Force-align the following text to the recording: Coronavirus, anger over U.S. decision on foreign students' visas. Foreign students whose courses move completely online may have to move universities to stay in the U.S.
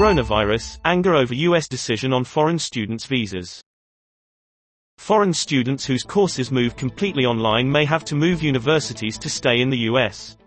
Coronavirus, 0.00 0.78
anger 0.86 1.14
over 1.14 1.34
U.S. 1.34 1.68
decision 1.68 2.14
on 2.14 2.24
foreign 2.24 2.58
students' 2.58 3.04
visas. 3.04 3.60
Foreign 4.96 5.34
students 5.34 5.84
whose 5.84 6.04
courses 6.04 6.50
move 6.50 6.74
completely 6.74 7.26
online 7.26 7.70
may 7.70 7.84
have 7.84 8.02
to 8.06 8.14
move 8.14 8.42
universities 8.42 9.18
to 9.18 9.28
stay 9.28 9.60
in 9.60 9.68
the 9.68 9.84
U.S. 9.90 10.38